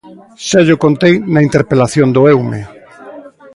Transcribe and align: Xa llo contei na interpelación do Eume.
Xa 0.47 0.59
llo 0.67 0.81
contei 0.83 1.13
na 1.33 1.43
interpelación 1.47 2.07
do 2.15 2.21
Eume. 2.33 2.61